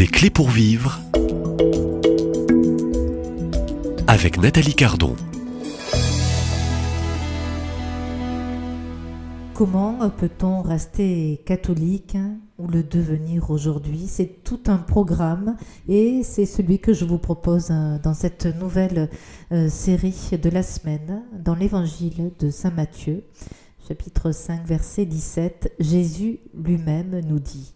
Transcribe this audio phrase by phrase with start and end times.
[0.00, 0.98] Des clés pour vivre
[4.06, 5.14] avec Nathalie Cardon.
[9.52, 12.16] Comment peut-on rester catholique
[12.58, 14.06] ou le devenir aujourd'hui?
[14.06, 19.10] C'est tout un programme et c'est celui que je vous propose euh, dans cette nouvelle
[19.52, 23.22] euh, série de la semaine dans l'évangile de Saint Matthieu,
[23.86, 25.74] chapitre 5, verset 17.
[25.78, 27.74] Jésus lui-même nous dit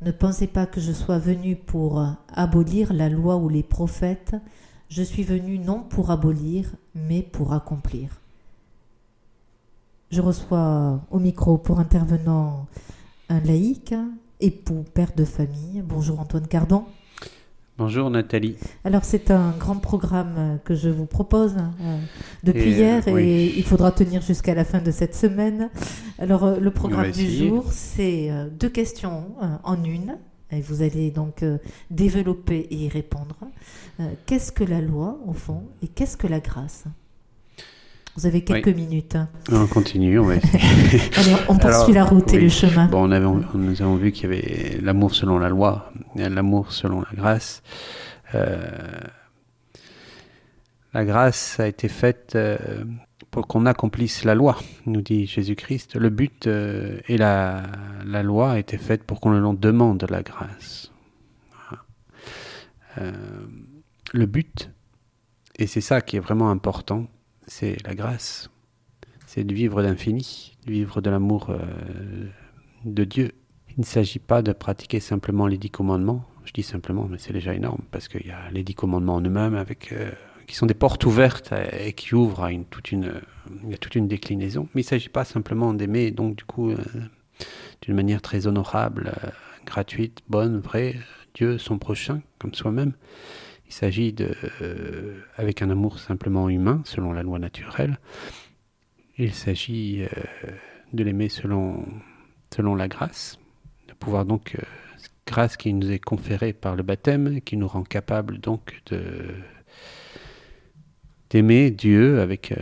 [0.00, 4.36] Ne pensez pas que je sois venu pour abolir la loi ou les prophètes,
[4.88, 8.10] je suis venu non pour abolir, mais pour accomplir.
[10.12, 12.66] Je reçois au micro pour intervenant
[13.28, 13.92] un laïc,
[14.40, 15.82] époux, père de famille.
[15.84, 16.84] Bonjour Antoine Cardon.
[17.76, 18.56] Bonjour Nathalie.
[18.84, 21.98] Alors c'est un grand programme que je vous propose euh,
[22.42, 25.70] depuis hier et il faudra tenir jusqu'à la fin de cette semaine.
[26.18, 30.18] Alors euh, le programme du jour, c'est euh, deux questions en une.
[30.50, 31.44] Et vous allez donc
[31.90, 33.36] développer et y répondre.
[34.24, 36.84] qu'est-ce que la loi au fond et qu'est-ce que la grâce?
[38.16, 39.18] Vous avez quelques minutes.
[39.52, 40.34] On continue, on va
[41.48, 42.86] on poursuit la route et le chemin.
[42.86, 47.14] Bon, on nous avons vu qu'il y avait l'amour selon la loi, l'amour selon la
[47.14, 47.62] grâce.
[48.34, 48.56] Euh,
[50.92, 52.58] la grâce a été faite euh,
[53.46, 55.96] qu'on accomplisse la loi, nous dit Jésus-Christ.
[55.96, 57.62] Le but euh, et la,
[58.04, 60.92] la, loi été faite pour qu'on leur demande la grâce.
[64.12, 64.70] le but,
[65.58, 67.08] et c'est ça qui est vraiment important,
[67.46, 68.50] c'est la grâce.
[69.26, 71.58] C'est de vivre d'infini, de vivre de l'amour euh,
[72.84, 73.32] de Dieu.
[73.70, 76.24] Il ne s'agit pas de pratiquer simplement les dix commandements.
[76.44, 79.20] Je dis simplement, mais c'est déjà énorme, parce qu'il y a les dix commandements en
[79.20, 80.10] eux-mêmes avec, euh,
[80.48, 83.12] qui sont des portes ouvertes et qui ouvrent à toute, une,
[83.72, 84.68] a toute une déclinaison.
[84.74, 86.76] Mais il ne s'agit pas simplement d'aimer, donc du coup, euh,
[87.82, 89.12] d'une manière très honorable,
[89.64, 90.96] gratuite, bonne, vraie,
[91.34, 92.94] Dieu, son prochain, comme soi-même.
[93.68, 97.98] Il s'agit de, euh, avec un amour simplement humain, selon la loi naturelle.
[99.18, 100.50] Il s'agit euh,
[100.94, 101.84] de l'aimer selon,
[102.54, 103.38] selon la grâce,
[103.88, 104.62] de pouvoir donc, euh,
[105.26, 109.34] grâce qui nous est conférée par le baptême, qui nous rend capable donc de
[111.30, 112.54] d'aimer Dieu avec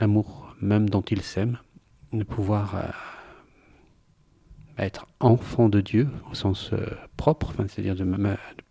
[0.00, 1.58] l'amour même dont il s'aime,
[2.12, 2.74] de pouvoir
[4.80, 6.86] être enfant de Dieu au sens euh,
[7.16, 8.06] propre, c'est-à-dire de,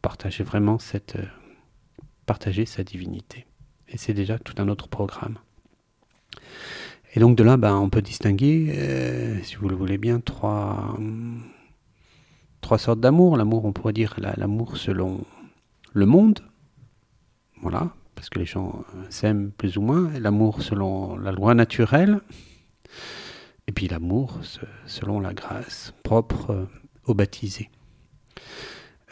[0.02, 1.26] partager vraiment cette, euh,
[2.26, 3.46] partager sa divinité.
[3.88, 5.38] Et c'est déjà tout un autre programme.
[7.14, 10.98] Et donc de là, ben, on peut distinguer, euh, si vous le voulez bien, trois,
[12.62, 13.36] trois sortes d'amour.
[13.38, 15.26] L'amour, on pourrait dire l'amour selon
[15.94, 16.40] le monde,
[17.62, 20.12] voilà, parce que les gens s'aiment plus ou moins.
[20.20, 22.20] L'amour selon la loi naturelle,
[23.66, 24.42] et puis l'amour
[24.86, 26.66] selon la grâce propre euh,
[27.06, 27.70] aux baptisés.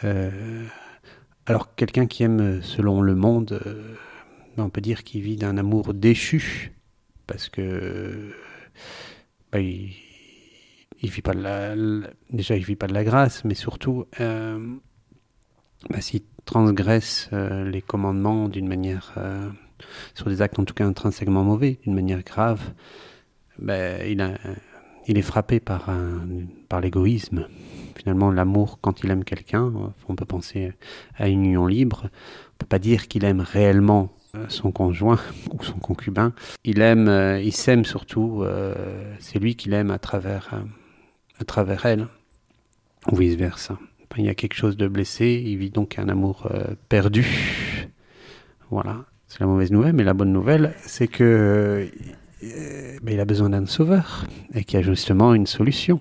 [0.04, 0.66] Euh,
[1.46, 3.96] alors quelqu'un qui aime selon le monde, euh,
[4.58, 6.74] ben, on peut dire qu'il vit d'un amour déchu,
[7.28, 8.34] parce que
[9.54, 11.76] ben, il, vit pas de la,
[12.30, 14.06] déjà il vit pas de la grâce, mais surtout
[15.90, 19.16] ben, s'il transgresse les commandements d'une manière,
[20.16, 22.62] sur des actes en tout cas intrinsèquement mauvais, d'une manière grave,
[23.60, 24.02] ben,
[25.08, 25.90] il, est frappé par,
[26.82, 27.48] l'égoïsme.
[27.96, 29.74] Finalement, l'amour, quand il aime quelqu'un,
[30.08, 30.74] on peut penser
[31.16, 32.10] à une union libre.
[32.54, 35.20] On peut pas dire qu'il aime réellement euh, son conjoint
[35.52, 36.34] ou son concubin.
[36.64, 38.42] Il aime, euh, il s'aime surtout.
[38.44, 38.74] Euh,
[39.20, 40.64] c'est lui qu'il aime à travers,
[41.40, 42.08] à travers elle,
[43.12, 43.38] ou vice
[44.18, 45.44] Il y a quelque chose de blessé.
[45.46, 46.50] Il vit donc un amour
[46.90, 47.26] perdu.
[48.70, 49.06] Voilà.
[49.28, 51.90] C'est la mauvaise nouvelle, mais la bonne nouvelle, c'est que
[52.44, 56.00] euh, il a besoin d'un sauveur et qu'il y a justement une solution.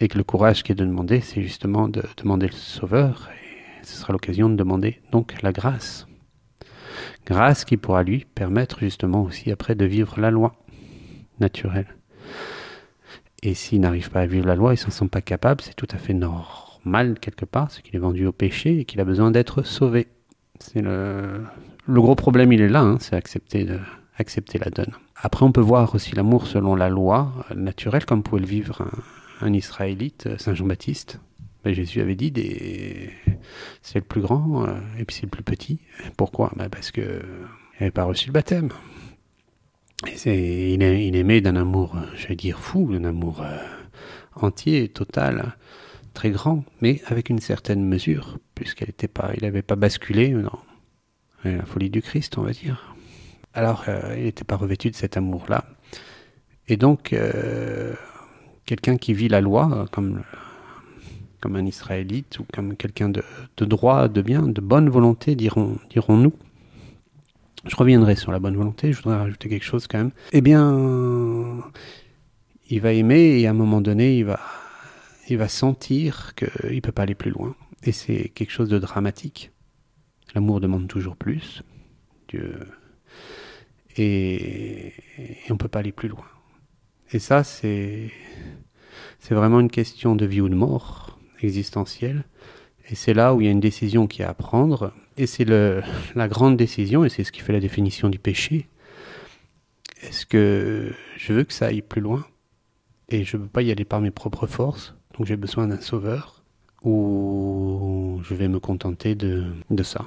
[0.00, 3.30] Et que le courage qui est de demander, c'est justement de demander le sauveur.
[3.80, 6.06] Et ce sera l'occasion de demander donc la grâce.
[7.26, 10.56] Grâce qui pourra lui permettre justement aussi après de vivre la loi
[11.40, 11.94] naturelle.
[13.42, 15.88] Et s'il n'arrive pas à vivre la loi, il s'en sent pas capable, c'est tout
[15.90, 16.63] à fait normal
[17.20, 20.08] quelque part, c'est qu'il est vendu au péché et qu'il a besoin d'être sauvé.
[20.60, 21.44] C'est le,
[21.86, 23.66] le gros problème, il est là, hein, c'est accepter,
[24.16, 24.92] accepter la donne.
[25.16, 28.86] Après, on peut voir aussi l'amour selon la loi naturelle, comme pouvait le vivre
[29.40, 31.20] un, Israélite, euh, Saint Jean-Baptiste.
[31.64, 32.30] Ben, Jésus avait dit
[33.80, 35.80] c'est le plus grand euh, et puis c'est le plus petit.
[36.16, 36.52] Pourquoi?
[36.56, 37.22] Ben, Parce qu'il
[37.80, 38.68] n'avait pas reçu le baptême.
[40.26, 43.56] Et il, est, il aimait d'un amour, je vais dire fou, d'un amour euh,
[44.34, 45.56] entier, total,
[46.14, 48.94] très grand, mais avec une certaine mesure, puisqu'il
[49.42, 50.58] n'avait pas basculé dans
[51.44, 52.94] la folie du Christ, on va dire.
[53.52, 55.64] Alors, euh, il n'était pas revêtu de cet amour-là.
[56.68, 57.92] Et donc, euh,
[58.64, 60.22] quelqu'un qui vit la loi, comme,
[61.40, 63.22] comme un Israélite ou comme quelqu'un de,
[63.58, 66.32] de droit, de bien, de bonne volonté, dirons, dirons-nous.
[67.66, 70.10] Je reviendrai sur la bonne volonté, je voudrais rajouter quelque chose quand même.
[70.32, 71.62] Eh bien,
[72.70, 74.40] il va aimer et à un moment donné, il va,
[75.28, 77.54] il va sentir qu'il ne peut pas aller plus loin.
[77.82, 79.50] Et c'est quelque chose de dramatique.
[80.34, 81.62] L'amour demande toujours plus.
[82.28, 82.58] Dieu.
[83.96, 84.92] Et,
[85.50, 86.24] on ne peut pas aller plus loin.
[87.12, 88.10] Et ça, c'est,
[89.30, 92.24] vraiment une question de vie ou de mort existentielle.
[92.88, 94.92] Et c'est là où il y a une décision qui est à prendre.
[95.16, 98.68] Et c'est la grande décision, et c'est ce qui fait la définition du péché.
[100.02, 102.26] Est-ce que je veux que ça aille plus loin?
[103.08, 105.80] Et je ne veux pas y aller par mes propres forces, donc j'ai besoin d'un
[105.80, 106.42] sauveur
[106.82, 109.44] Ou je vais me contenter de,
[109.82, 110.06] ça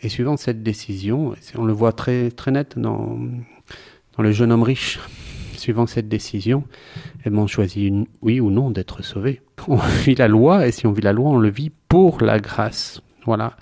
[0.00, 3.18] Et suivant cette décision, on le voit très, net dans,
[4.18, 5.00] le jeune homme riche,
[5.56, 6.64] suivant cette décision,
[7.24, 9.40] eh ben, on choisit oui ou non d'être sauvé.
[9.68, 12.38] On vit la loi, et si on vit la loi, on le vit pour la
[12.38, 13.00] grâce.
[13.24, 13.56] Voilà.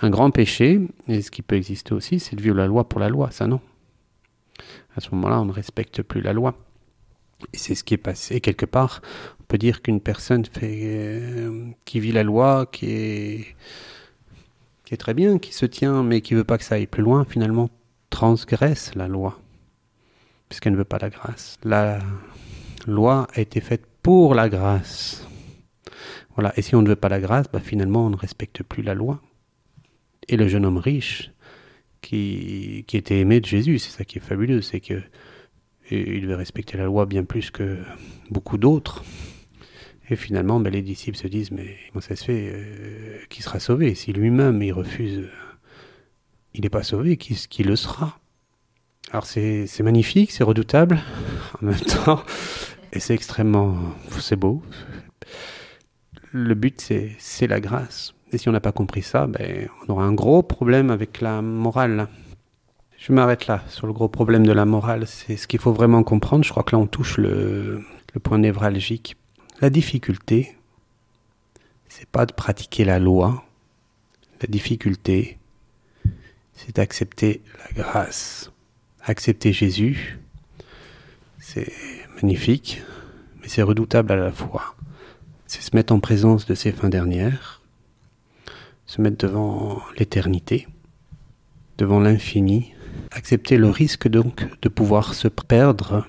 [0.00, 3.00] Un grand péché, et ce qui peut exister aussi, c'est de vivre la loi pour
[3.00, 3.60] la loi, ça non.
[4.96, 6.56] À ce moment-là, on ne respecte plus la loi.
[7.52, 8.40] Et c'est ce qui est passé.
[8.40, 9.02] Quelque part,
[9.40, 13.56] on peut dire qu'une personne euh, qui vit la loi, qui est,
[14.84, 17.02] qui est très bien, qui se tient, mais qui veut pas que ça aille plus
[17.02, 17.70] loin, finalement
[18.10, 19.40] transgresse la loi,
[20.48, 21.58] puisqu'elle ne veut pas la grâce.
[21.64, 21.98] La
[22.86, 25.26] loi a été faite pour la grâce.
[26.36, 26.52] Voilà.
[26.56, 28.94] Et si on ne veut pas la grâce, bah, finalement, on ne respecte plus la
[28.94, 29.20] loi.
[30.28, 31.32] Et le jeune homme riche,
[32.00, 35.02] qui, qui était aimé de Jésus, c'est ça qui est fabuleux, c'est que
[35.90, 37.78] il devait respecter la loi bien plus que
[38.30, 39.04] beaucoup d'autres.
[40.10, 43.58] Et finalement, bah, les disciples se disent, mais comment ça se fait euh, Qui sera
[43.58, 43.94] sauvé?
[43.94, 45.28] Si lui-même, il refuse,
[46.52, 48.18] il n'est pas sauvé, qui, qui le sera?
[49.10, 51.00] Alors c'est magnifique, c'est redoutable,
[51.62, 52.22] en même temps,
[52.92, 53.76] et c'est extrêmement...
[54.18, 54.62] c'est beau,
[56.32, 56.80] le but,
[57.18, 58.14] c'est la grâce.
[58.32, 61.40] Et si on n'a pas compris ça, ben, on aura un gros problème avec la
[61.42, 62.08] morale.
[63.06, 65.06] Je m'arrête là sur le gros problème de la morale.
[65.06, 66.42] C'est ce qu'il faut vraiment comprendre.
[66.42, 67.84] Je crois que là, on touche le,
[68.22, 69.16] point névralgique.
[69.60, 70.56] La difficulté,
[71.86, 73.44] c'est pas de pratiquer la loi.
[74.40, 75.36] La difficulté,
[76.54, 78.50] c'est d'accepter la grâce.
[79.04, 80.18] Accepter Jésus,
[81.38, 81.70] c'est
[82.16, 82.80] magnifique,
[83.42, 84.74] mais c'est redoutable à la fois
[85.46, 87.62] c'est se mettre en présence de ces fins dernières,
[88.86, 90.66] se mettre devant l'éternité,
[91.78, 92.73] devant l'infini,
[93.10, 96.06] accepter le risque donc de pouvoir se perdre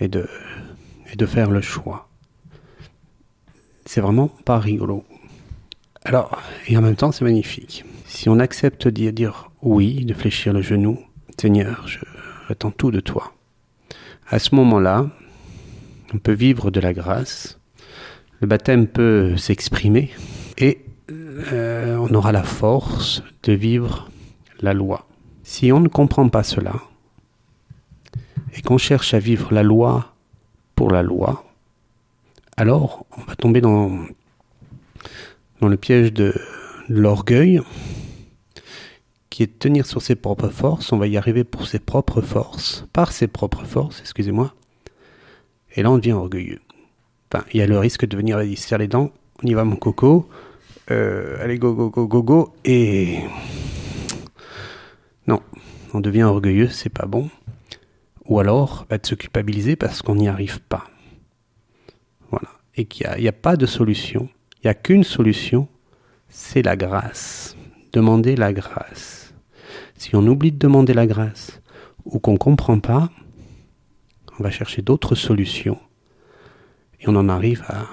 [0.00, 0.28] et de,
[1.12, 2.08] et de faire le choix.
[3.86, 5.04] C'est vraiment pas rigolo.
[6.04, 7.84] Alors, et en même temps, c'est magnifique.
[8.06, 10.98] Si on accepte d'y dire oui, de fléchir le genou,
[11.38, 11.86] Seigneur,
[12.48, 13.32] j'attends tout de toi.
[14.28, 15.08] À ce moment-là,
[16.14, 17.58] on peut vivre de la grâce,
[18.40, 20.10] le baptême peut s'exprimer
[20.56, 24.10] et euh, on aura la force de vivre
[24.60, 25.06] la loi.
[25.50, 26.74] Si on ne comprend pas cela
[28.54, 30.14] et qu'on cherche à vivre la loi
[30.76, 31.44] pour la loi,
[32.56, 33.90] alors on va tomber dans,
[35.60, 36.32] le piège de,
[36.88, 37.60] l'orgueil
[39.28, 42.20] qui est de tenir sur ses propres forces, on va y arriver pour ses propres
[42.20, 44.54] forces, par ses propres forces, excusez-moi,
[45.74, 46.60] et là on devient orgueilleux
[47.52, 49.10] il y a le risque de venir se faire les dents.
[49.42, 50.28] On y va, mon coco.
[50.92, 52.52] Euh, allez, go, go, go, go, go.
[52.64, 53.18] Et.
[55.30, 55.40] Non,
[55.94, 57.30] on devient orgueilleux, c'est pas bon.
[58.24, 60.90] Ou alors, bah, de se culpabiliser parce qu'on n'y arrive pas.
[62.32, 62.48] Voilà.
[62.74, 64.28] Et qu'il n'y a, pas de solution.
[64.56, 65.68] Il n'y a qu'une solution,
[66.28, 67.56] c'est la grâce.
[67.92, 69.32] Demander la grâce.
[69.96, 71.62] Si on oublie de demander la grâce,
[72.04, 73.08] ou qu'on ne comprend pas,
[74.40, 75.78] on va chercher d'autres solutions
[76.98, 77.86] et on en arrive à,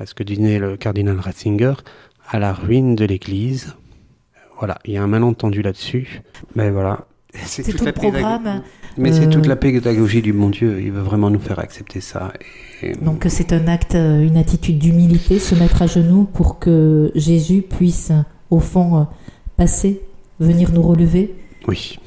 [0.00, 1.74] à ce que disait le cardinal Ratzinger,
[2.26, 3.76] à la ruine de l'Église.
[4.58, 6.22] Voilà, il y a un malentendu là-dessus.
[6.54, 7.06] Mais voilà.
[7.34, 8.62] C'est tout, tout le programme.
[8.96, 10.80] Mais c'est toute la pédagogie du bon Dieu.
[10.80, 12.32] Il veut vraiment nous faire accepter ça.
[12.82, 12.92] Et...
[12.94, 18.12] Donc c'est un acte, une attitude d'humilité, se mettre à genoux pour que Jésus puisse,
[18.50, 19.06] au fond,
[19.56, 20.00] passer,
[20.40, 21.34] venir nous relever.
[21.68, 21.98] Oui.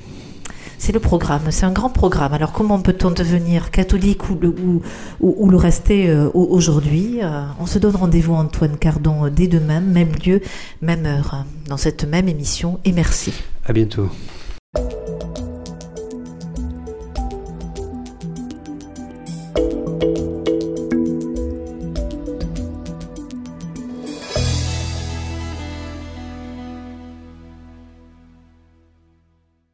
[0.82, 2.34] C'est le programme, c'est un grand programme.
[2.34, 8.34] Alors comment peut-on devenir catholique ou le, rester euh, aujourd'hui euh, On se donne rendez-vous
[8.34, 10.42] Antoine Cardon euh, dès demain, même lieu,
[10.82, 12.80] même heure, dans cette même émission.
[12.84, 13.32] Et merci.
[13.64, 14.10] À bientôt.